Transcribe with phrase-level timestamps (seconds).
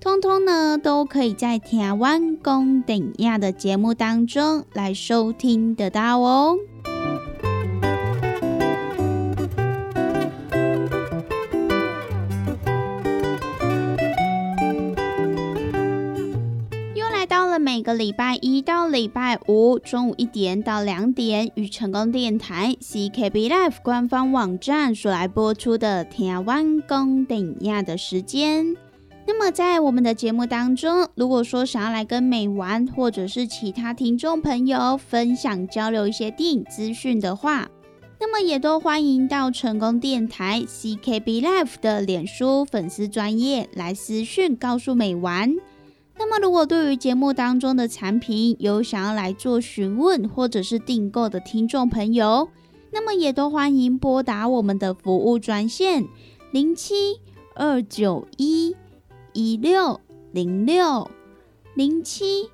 [0.00, 6.56] 通通呢都可以在台湾公顶亚的节目当中来收听得到哦。
[16.94, 28.74] 又来到了每个礼拜一到礼拜五中午一点到两点，与成功电台 CKB Life 官方网站所来播出的台湾公顶亚的时间。
[29.32, 37.70] 那么在我们的节目当中，如果说想要来跟美玩或者是其他听众朋友分享交流一些电影资讯的话，
[38.18, 45.54] 那么也都欢迎到成功电台 CKB Life 的脸书粉丝专业来私讯告诉美玩。
[46.18, 52.48] 那么，如果对于节目当中的产品有想要来做询问或者是订购的听众朋友，
[52.90, 56.04] 那么也都欢迎拨打我们的服务专线
[56.50, 57.20] 零七
[57.54, 58.74] 二九一
[59.32, 60.00] 一六
[60.32, 61.10] 零六
[61.74, 62.48] 零七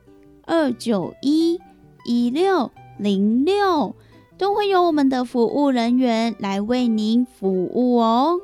[0.45, 1.61] 二九一
[2.05, 3.95] 一六零六，
[4.39, 8.41] 都会有我们的服务人员来为您服务哦。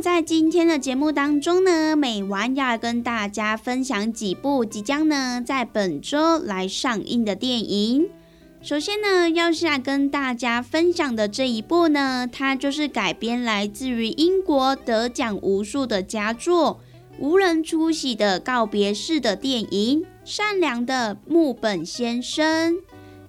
[0.00, 8.08] 在今天的节目当中呢，美完要跟大家分享几部即将呢在本周来上映的电影。
[8.62, 16.80] 首先呢，要是来跟大家分享的这一部呢，它就是改编来自于英国得奖无数的佳作
[17.20, 22.74] 《无人出席的告别式》的电影《善良的木本先生》。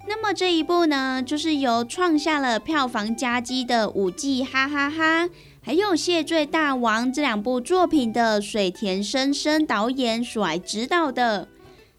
[0.08, 5.26] 那么这一部呢，就是由创下了票房佳绩的《五季哈哈哈》。
[5.70, 11.48] 还有《谢罪大王》这两部作品的水田生生导演所来指导的。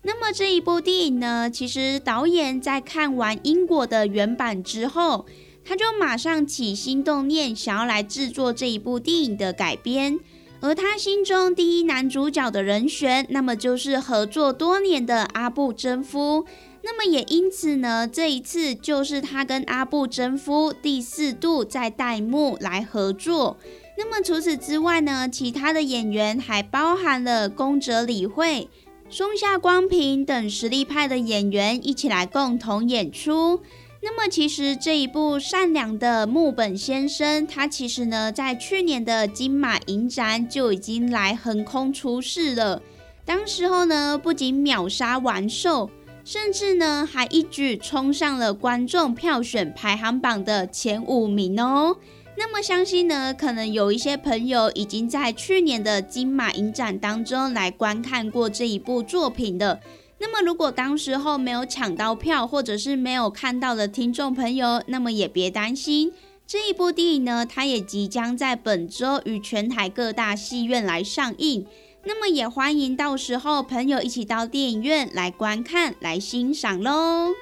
[0.02, 5.24] 那么这一部电影呢，其实导演在看完英国的原版之后，
[5.64, 10.18] 他就马上起心动念，想要来制作这一部电影的改编。
[10.60, 16.44] 而他心中第一男主角的人选，那么就是合作多年的阿部真夫。
[16.82, 23.58] 那么也因此呢，这一次就是他跟阿部真夫第四度在代幕来合作。
[23.98, 28.68] 那么除此之外呢，其他的演员还包含了宫泽理惠、
[29.10, 33.60] 松下光平等实力派的演员一起来共同演出。
[34.02, 42.80] 那么其实这一部善良的木本先生，他其实呢在去年的金马影展就已经来横空出世了。
[43.26, 45.90] 当时候呢，不仅秒杀完售。
[46.24, 51.96] 甚至呢，还一举冲上了观众票选排行榜的前五名哦。
[52.36, 59.80] 那么相信呢，可能有一些朋友已经在去年的金马影展当中来观看过这一部作品的。
[60.18, 66.12] 那么如果当时候没有抢到票，或者是没有看到的听众朋友，那么也别担心，
[66.46, 71.66] 这一部电影呢，它也即将在本周与全台各大戏院来上映。
[72.02, 77.34] 那么也欢迎到时候朋友一起到电影院来观看、来欣赏喽。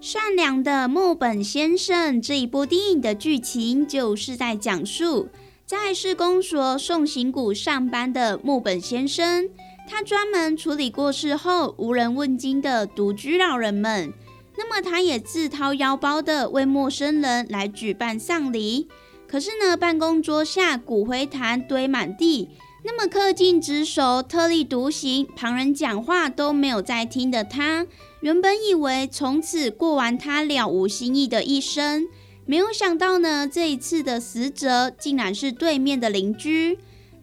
[0.00, 5.28] 善良的木本先生这一部电影的剧情，就是在讲述
[5.64, 9.48] 在市公所送行谷上班的木本先生。
[9.88, 14.12] 他专门处理过世后无人问津的独居老人们，
[14.58, 18.88] 那么他也自掏腰包的为陌生人来举办丧礼。
[19.28, 22.48] 可是呢，办公桌下骨灰坛堆满地，
[22.84, 27.86] 那么恪尽职守、特立独行，旁人讲话都没有在听的他，
[28.20, 32.06] 原本以为从此过完他了无新意的一生，
[32.44, 36.78] 没有想到呢，这一次的死者竟然是对面的邻居。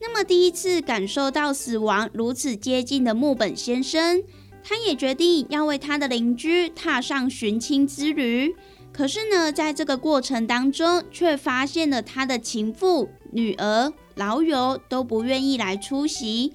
[0.06, 4.22] 那么，第一次感受到死亡如此接近的木本先生，
[4.62, 8.54] 他也决定要为他的邻居踏上寻亲之旅。
[8.92, 16.52] 可是呢，在这个过程当中，却发现了他的情妇、女儿、老友都不愿意来出席。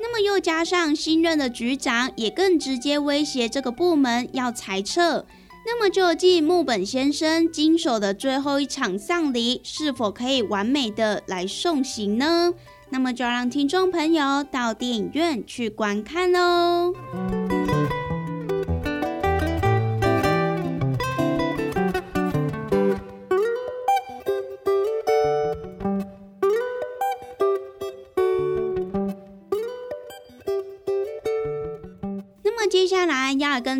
[0.00, 5.26] 那么又加上新任的局长也更直接威胁这个部门要裁撤。
[5.66, 12.54] 那么究竟木本先生经手的最后一场丧礼是否可以完美的来送行呢？
[12.92, 16.92] 那么就让听众朋友到电影院去观看喽。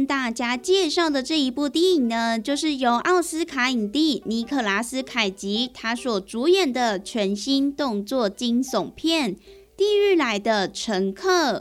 [0.06, 9.34] 大家介绍的这一部电影呢，就是由奥斯卡影帝尼克拉斯凯奇他所主演的全新动作惊悚片
[9.76, 11.58] 《地狱来的乘客》。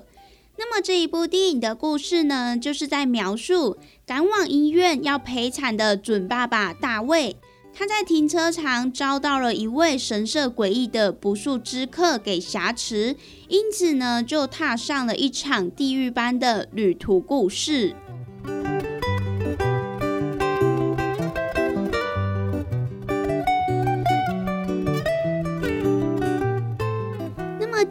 [0.57, 7.35] 那么这一部电影的故事呢，就是在描述赶往医院要陪产的准爸爸大卫。
[7.73, 13.15] 他在停车场遭到了一位神色诡异的不速之客给挟持，
[13.47, 17.95] 因此呢，就踏上了一场地狱般的旅途故事。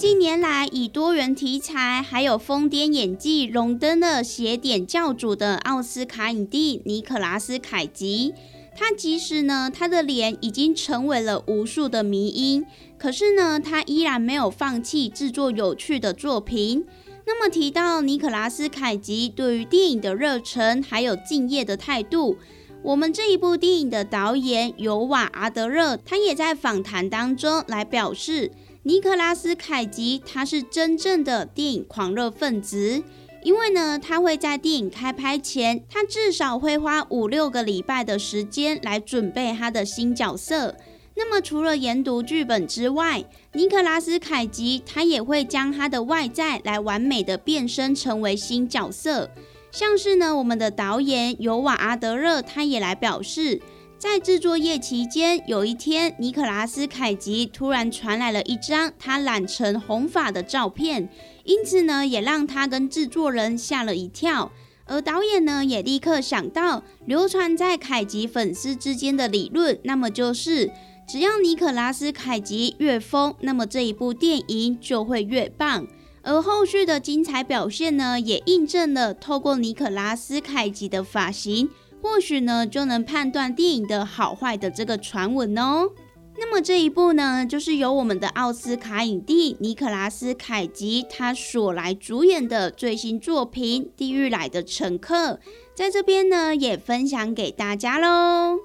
[0.01, 8.33] 近年来，以多元题材还有疯癫演技荣登了邪典教主的奥斯卡影帝尼可拉斯凯奇。
[8.75, 12.65] 他即使呢，他的脸已经成为了无数的迷因，
[12.97, 16.87] 可是呢，他依然没有放弃制作有趣的作品。
[17.27, 22.39] 那么提到尼可拉斯凯奇对于电影的热忱还有敬业的态度，
[22.83, 28.51] 我们这一部电影的导演尤瓦阿德勒，他也在访谈当中来表示，
[28.83, 33.03] 尼可拉斯凯奇他是真正的电影狂热分子。
[33.43, 40.77] 因为呢，他会在电影开拍前，他至少会花五六个礼拜的时间来准备他的新角色。
[41.15, 49.31] 那么，除了研读剧本之外，尼克拉斯凯奇他也会将他的外在来完美的变身成为新角色。
[49.71, 53.61] 像是呢，我们的导演尤瓦阿德勒他也来表示。
[54.01, 61.07] 在制作业期间，有一天，尼可拉斯凯奇突然传来了一张他染成红发的照片，
[61.45, 64.51] 因此呢，也让他跟制作人吓了一跳。
[64.87, 70.71] 而导演呢，也立刻想到流传在凯奇粉丝之间的理论，那么就是
[71.07, 75.87] 只要尼可拉斯凯奇越疯，那么这一部电影就会越棒。
[76.23, 81.69] 而后续的精彩表现呢，也印证了透过尼可拉斯凯奇的发型。
[82.03, 85.91] 或许呢，就能判断电影的好坏的这个传闻哦。
[86.39, 95.33] 那么这一部呢，就是由我们的奥斯卡影帝尼克拉斯凯奇他所来主演的最新作品《地狱来的乘客》，
[95.75, 98.57] 在这边呢也分享给大家喽。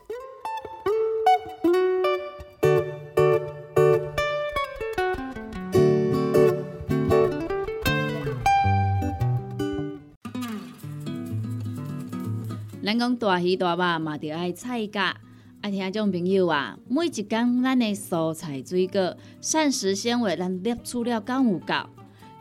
[12.85, 15.17] 咱讲大鱼大肉嘛，着爱菜价。
[15.61, 21.73] 爱听种朋友啊，每一工咱的蔬菜水果、膳食纤维，咱摄取了够有够？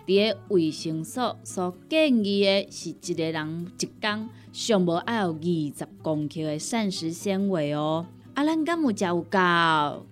[0.07, 8.05] 伫个卫生所所建议的是一个人一工上无爱有二十公克的膳食纤维哦。
[8.35, 9.39] 啊，咱敢有食有够？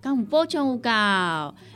[0.00, 0.90] 敢有补充有够？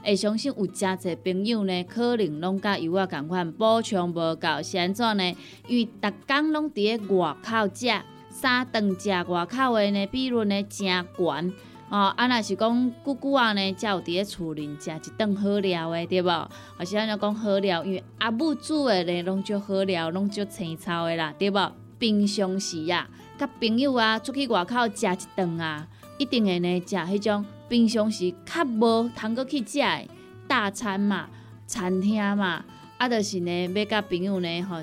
[0.02, 5.36] 会相信有诚侪朋友呢，可能拢甲油啊共款补充无够，是安怎呢？
[5.68, 7.92] 因为逐工拢伫个外口食。
[8.38, 11.52] 三顿食外口的呢，比率呢真悬
[11.88, 12.12] 哦。
[12.14, 16.50] 啊，若是讲久久啊呢，才有伫咧厝里食一顿好料的，对无？
[16.76, 21.72] 而是安尼讲好料，因为阿母煮的呢，拢足好料，拢足青草的啦，对无？
[21.98, 25.88] 平常时啊，甲朋友啊出去外口食一顿啊，
[26.18, 30.08] 一定会呢食迄种平常时较无通过去食的
[30.46, 31.30] 大餐嘛，
[31.66, 32.62] 餐厅嘛，
[32.98, 34.76] 啊，就是呢要甲朋友呢吼。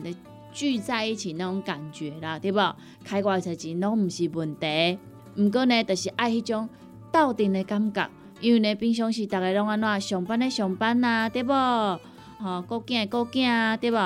[0.53, 2.59] 聚在一起那种感觉啦，对不？
[3.03, 4.97] 开外才钱拢毋是问题，
[5.35, 6.69] 毋过呢，就是爱迄种
[7.11, 8.09] 斗阵的感觉。
[8.39, 11.53] 因为呢，平常时逐个拢安怎上班的上班呐，对不？
[11.53, 13.97] 吼，顾囝的顾囝啊，对不？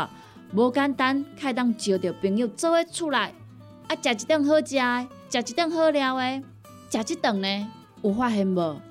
[0.54, 3.34] 无简单，开当招着朋友做伙出来，
[3.88, 6.44] 啊，食一顿好食的，食一顿好料的，
[6.90, 7.68] 食一顿呢，
[8.02, 8.82] 有发现无？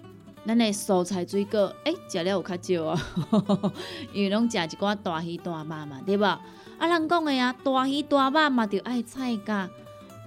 [0.47, 3.03] 咱的蔬菜水果，诶，食了有较少啊，
[4.13, 6.25] 因为拢食一寡大鱼大肉嘛，对不？
[6.25, 6.41] 啊，
[6.79, 9.69] 人讲的啊，大鱼大肉嘛，着爱菜价。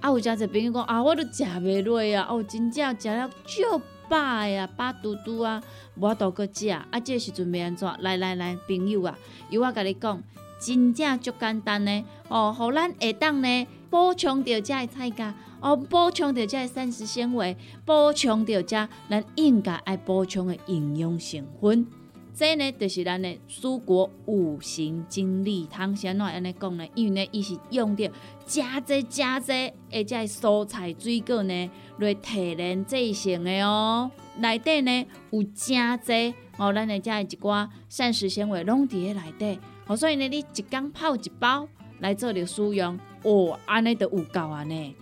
[0.00, 5.62] 啊，有诚侪朋友讲啊，我都食袂落啊，哦，真正食了足饱呀，饱嘟嘟啊，
[5.96, 6.68] 无法度搁食。
[6.68, 7.88] 啊，这时阵要安怎？
[8.00, 10.22] 来来来，朋友啊，由我甲你讲，
[10.60, 12.04] 真正足简单呢。
[12.28, 21.86] 哦，互咱下当呢补充着遮的菜价，哦，补充着遮的膳食纤维，补充着遮咱应该爱补充的营养成分。
[22.32, 26.86] 这呢就是咱的蔬果五行精力汤，先怎安尼讲呢？
[26.94, 28.10] 因为呢，伊是用着
[28.46, 29.52] 加济加济，
[29.92, 34.10] 而且蔬菜水果呢来提炼制成的哦。
[34.38, 41.68] 内底呢有真济哦，咱的遮一寡膳食纤维拢伫咧内底，哦，所以呢，你一工泡一包
[41.98, 44.94] 来做着使用，哦，安尼都有够啊呢！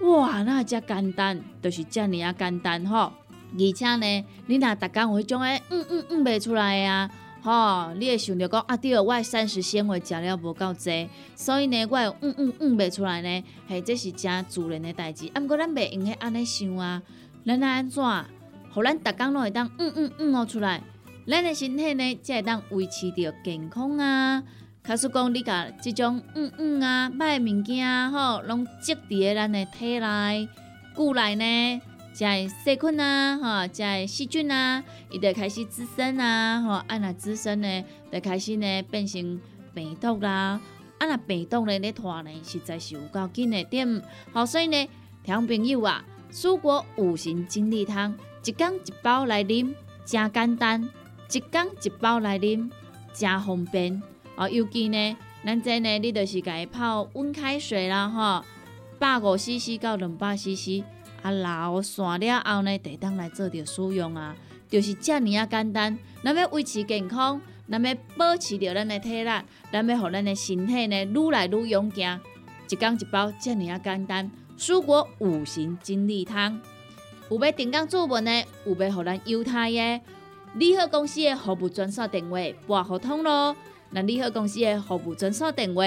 [0.00, 3.12] 哇，那遮简单，就是遮尔啊简单吼。
[3.52, 7.10] 而且呢，你若逐工有迄种诶，嗯嗯嗯袂出来啊，
[7.42, 15.28] 吼，你会想着讲啊，对，我诶膳食纤维食了无够济，所以呢，我会嗯嗯嗯袂出来呢，嘿，这是真自然诶代志。
[15.34, 17.02] 啊，毋过咱袂用许安尼想啊，
[17.44, 18.02] 咱安怎，
[18.72, 20.80] 互咱逐工拢会当嗯嗯嗯哦出来，
[21.26, 24.42] 咱诶身体呢才会当维持着健康啊。
[24.82, 30.48] 假使讲你甲即种嗯嗯啊歹物件吼，拢积伫咧咱诶体内、
[30.94, 31.80] 骨内呢？
[32.12, 39.40] 食诶细菌啊，吼，食诶细菌啊，伊就开始滋生啊，吼，啊若滋生呢，就开始呢变成
[39.72, 40.60] 病毒啦，
[40.98, 44.88] 啊若病毒呢咧拖呢，实在是有够紧诶点，好，所以呢，
[45.22, 49.72] 听朋友啊，蔬果五行精力汤，一缸一包来啉，
[50.04, 50.88] 真简单，
[51.30, 52.68] 一缸一包来啉，
[53.14, 54.02] 真方便，
[54.40, 58.42] 啊，尤其呢，咱这呢，你就是家泡温开水啦，吼，
[58.98, 60.82] 百五 CC 到两百 CC。
[61.20, 64.34] 啊，老散了后呢，得当来做着使用啊，
[64.66, 65.98] 就是遮尔啊简单。
[66.24, 67.38] 咱要维持健康，
[67.70, 69.30] 咱要保持着咱的体力，
[69.70, 72.18] 咱要互咱的身体呢愈来愈勇健。
[72.70, 74.30] 一缸一包，遮尔啊简单。
[74.56, 76.58] 蔬果五行精力汤，
[77.30, 80.00] 有要订购做文的，有要互咱犹太的，
[80.54, 83.54] 利好公司的服务专线电话拨互通咯。
[83.92, 85.82] 那你好公司的服务专线电话：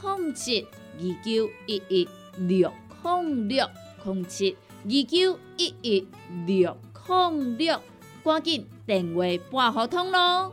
[0.00, 0.66] 空七
[0.98, 3.64] 二九一一六空六
[4.02, 4.56] 空七。
[4.84, 6.08] 二九一一
[6.46, 7.80] 六零六，
[8.22, 10.52] 赶紧电话拨合通咯！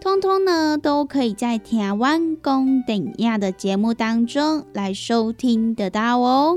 [0.00, 6.56] 通通呢，都可以在台湾公顶亚的节目当中来收听得到哦。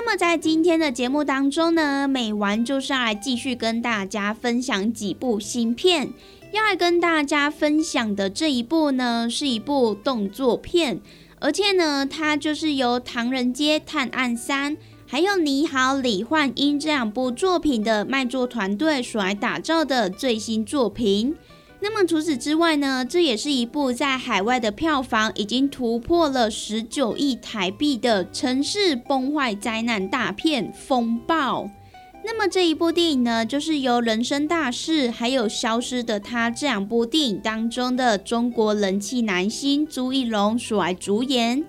[0.00, 6.12] 那么在今天的节目当中呢，美完就是要来继续跟大家分享几部新片。
[6.52, 11.00] 要来跟大家分享的这一部呢，是一部动作片，
[11.40, 21.34] 而且呢，它就是由《唐人街探案三》还有《你好，李焕英》这两部作品的卖座团队所来打造的最新作品。
[21.80, 31.64] 那么除此之外呢，这也是一部在海外的票房已经突破了十九亿台币的城市崩坏灾难大片《风暴》。
[32.24, 41.64] 那么这一部电影呢，就是由《人生大事》还有《消失的他》这两部电影当中的中国人气男星朱一龙所来主演。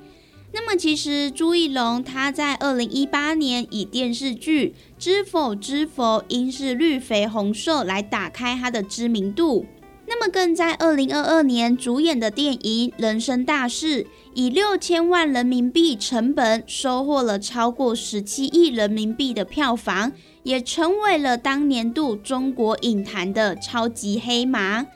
[0.52, 9.66] 那那么其实朱一龙他在二零一八年以电视剧《知否知否，应是绿肥红瘦》来打开他的知名度。
[10.12, 20.12] 那么更在二零二二年主演的电影《人生大事》，以六千万人民币成本收获了超过十七亿人民币的票房，
[20.42, 24.88] 也成为了当年度中国影坛的超级黑马。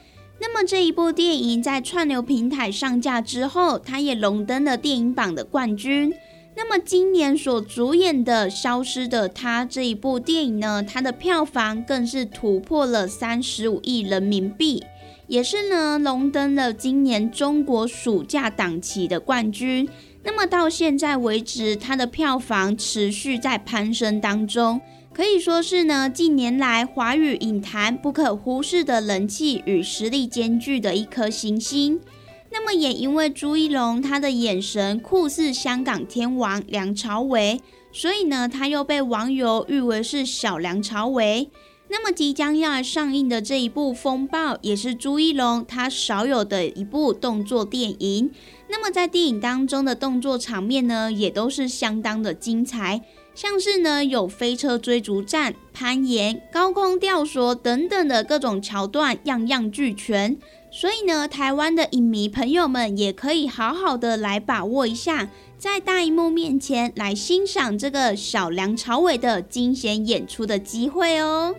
[0.42, 6.12] 那么这一部电影在串流平台上架之后，它也荣登了电影榜的冠军。
[6.56, 14.84] 那么今年所主演的《消失的她》这一部电影呢，它的票房更是突破了三十五亿人民币。
[15.28, 19.88] 也是呢，荣登了今年中国暑假档期的冠军。
[20.24, 24.80] 那么到现在为止，它的票房持续在攀升当中，
[25.14, 32.00] 可以说是呢近年来华语影坛不可忽视的人气与实力兼具的一颗新星。
[32.52, 37.60] 那么也因为朱一龙他的眼神酷似香港天王梁朝伟，
[37.92, 41.50] 所以呢他又被网友誉为是小梁朝伟。
[41.94, 48.32] 那么即将要上映的这一部《风暴》，也是朱一龙他少有的一部动作电影。
[48.68, 53.04] 那么在电影当中的动作场面呢，也都是相当的精彩，
[53.36, 60.36] 像是呢有飞车追逐战、攀岩、高空吊索等等的各种桥段，样样俱全。
[60.72, 65.30] 所以呢，台湾的影迷朋友们也可以好好的来把握一下。
[65.64, 71.56] 在大荧幕面前来欣赏这个小梁朝伟的惊险演出的机会哦。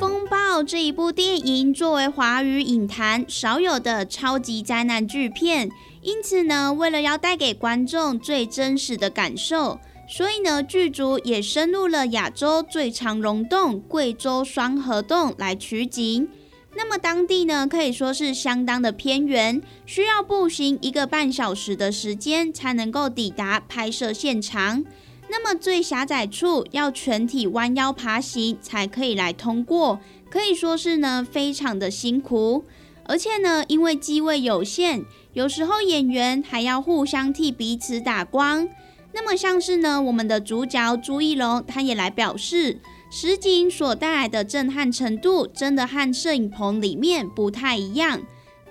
[0.00, 5.70] 风暴这一部电影作为华语影坛少有的超级灾难巨片，
[6.02, 9.78] 因此呢，为了要带给观众最真实的感受，
[10.08, 16.28] 所以呢，剧组也深入了亚洲最长溶洞贵州双河洞来取景。
[16.74, 24.84] 那么当地呢，可以说是相当的偏远，需要步行一个半小时的时间才能够抵达拍摄现场。
[25.28, 32.64] 那么最狭窄处要全体弯腰爬行才可以来通过，可以说是呢非常的辛苦。
[33.04, 38.68] 而且呢，因为机位有限，有时候演员还要互相替彼此打光。
[39.12, 42.78] 那么像是呢，我们的主角朱一龙，他也来表示。
[43.10, 48.20] 实景所带来的震撼程度，真的和摄影棚里面不太一样。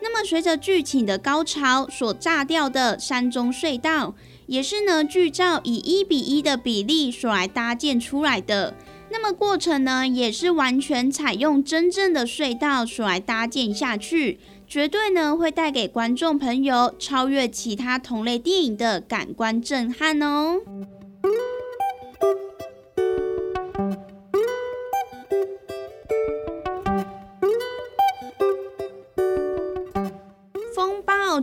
[0.02, 4.16] 那么，随着剧情的高潮，所炸掉的山中隧道，
[4.48, 8.74] 也是呢剧照以一比一的比例所来搭建出来的。
[9.12, 20.62] 那么过程呢，也是完全采用真正的隧道所来搭建下去，绝对呢会带给观众朋友超越其他同类电影的感官震撼哦。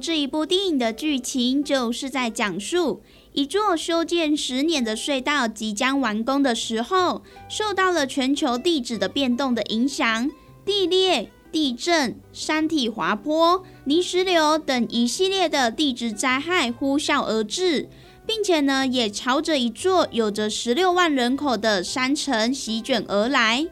[0.07, 10.31] 这一部电影的剧情就是在讲述一座修建十年的隧道即将完工的时候，受到了全球地质的变动的影响，
[10.65, 17.89] 地裂、地震、山体滑坡、泥石流等一系列的地质灾害呼啸而至，
[18.25, 23.67] 并且呢，也朝着一座有着十六万人口的山城席卷而来。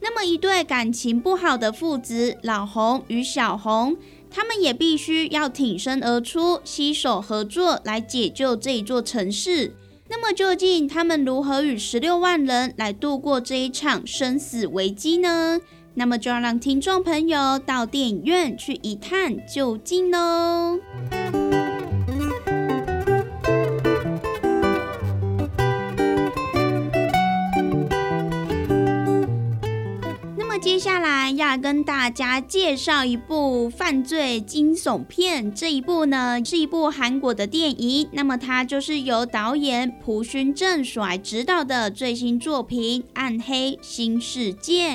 [0.00, 3.96] 那么，一对感情不好的父子老红与小红。
[4.30, 9.74] 他们也必须要挺身而出，携手合作来解救这一座城市。
[10.10, 15.60] 那么，究竟他们如何与十六万人来度过这一场生死危机呢？
[15.94, 20.78] 那么，就要让听众朋友到电影院去一探究竟喽。
[30.78, 44.90] 接下来要跟大家介绍一部犯罪惊悚片，这一部呢是一部韩国的电影，那么它就是由导演朴勋正所来指导的最新作品《暗黑新世界》。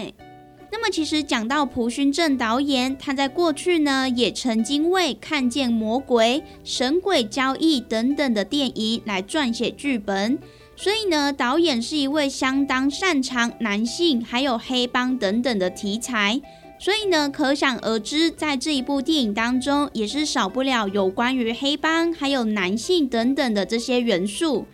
[0.72, 10.40] 那么其实讲到朴勋正导演，他在过去呢也曾经为《看见魔鬼》《神鬼交易》等等的电影来撰写剧本。
[10.76, 16.42] 所以呢，导演是一位相当擅长男性还有黑帮等等的题材，
[16.80, 24.66] 所以呢，可想而知，在这一部电影当中，也是少不了有关于黑帮还有男性等等的这些元素。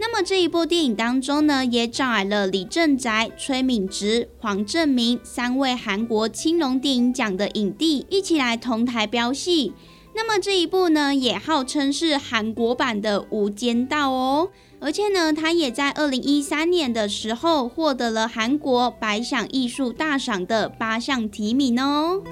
[0.00, 9.72] 那么这一部电影当中呢，也找来了李正宰、崔敏植、黄正明三位韩国青龙电影奖的影帝一起来同台飙戏。
[10.14, 14.50] 那么这一部呢，也号称是韩国版的《无间道》哦。
[14.80, 22.22] 而且呢，他也在二零一三年的时候获得了韩国百想艺术大赏的八项提名哦。《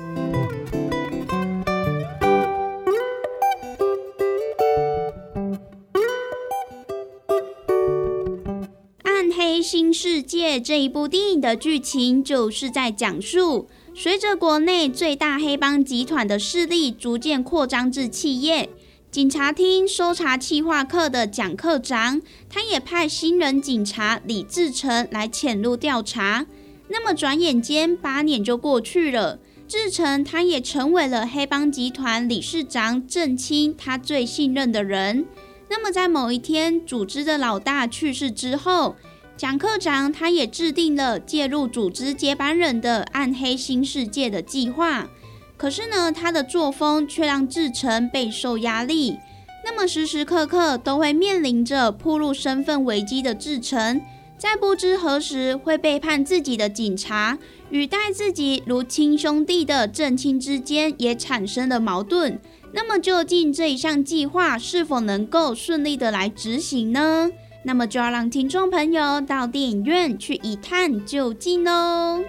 [9.03, 18.71] 暗黑新世界》这一部电影的剧情就是在讲述，随着国内最大黑帮集团的势力逐渐扩张至企业。
[19.17, 26.45] 警察厅搜查企划课的蒋科长，他也派新人警察李志成来潜入调查。
[26.89, 35.25] 那么转眼间八年就过去了，志成他也成为了黑帮集团理事长郑清他最信任的人。
[35.71, 38.97] 那么在某一天，组织的老大去世之后，
[39.35, 45.09] 蒋科长他也制定了介入组织接班人的暗黑新世界的计划。
[45.57, 49.17] 可是呢，他的作风却让志成备受压力。
[49.65, 54.01] 那么时时刻刻都会面临着暴露身份危机的志成，
[54.39, 57.37] 在不知何时会背叛自己的警察，
[57.71, 62.39] 与待自己如亲兄弟的正亲之间也产生了矛盾。
[62.73, 67.31] 那么究竟这一项计划是否能够顺利的来执行呢？
[67.65, 72.23] 那么就要让听众朋友到电影院去一探究竟喽。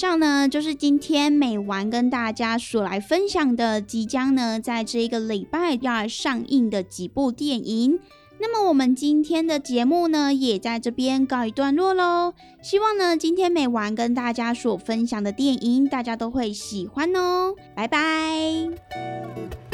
[0.00, 8.00] 上呢，就是今天美完跟大家所来分享的，即将呢在这一个礼拜要上映的几部电影。
[8.38, 12.32] 那么我们今天的节目呢，也在这边告一段落喽。
[12.62, 17.54] 希望呢，今天美完跟大家所分享的电影，大家都会喜欢哦。
[17.76, 19.69] 拜拜。